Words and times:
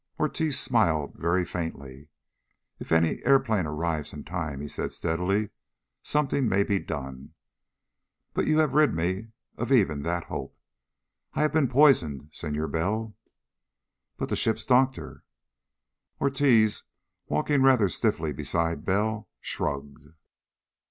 Ortiz 0.19 0.59
smiled 0.59 1.13
very 1.13 1.45
faintly. 1.45 2.07
"If 2.79 2.91
any 2.91 3.23
airplane 3.23 3.67
arrives 3.67 4.13
in 4.13 4.23
time," 4.23 4.59
he 4.59 4.67
said 4.67 4.91
steadily, 4.93 5.51
"something 6.01 6.49
may 6.49 6.63
be 6.63 6.79
done. 6.79 7.35
But 8.33 8.47
you 8.47 8.57
have 8.57 8.73
rid 8.73 8.95
me 8.95 9.27
of 9.57 9.71
even 9.71 10.01
that 10.01 10.23
hope. 10.23 10.57
I 11.35 11.43
have 11.43 11.53
been 11.53 11.67
poisoned, 11.67 12.31
Senor 12.33 12.67
Bell." 12.67 13.15
"But 14.17 14.29
the 14.29 14.35
ship's 14.35 14.65
doctor...." 14.65 15.23
Ortiz, 16.19 16.81
walking 17.27 17.61
rather 17.61 17.87
stiffly 17.87 18.33
beside 18.33 18.83
Bell, 18.83 19.29
shrugged. 19.39 20.03